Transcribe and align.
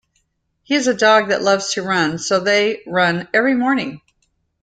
He 0.63 0.73
is 0.73 0.87
a 0.87 0.95
dog 0.95 1.29
that 1.29 1.43
loves 1.43 1.73
to 1.75 1.83
run, 1.83 2.17
so 2.17 2.39
they 2.39 2.81
run 2.87 3.27
every 3.35 3.53
morning. 3.53 4.01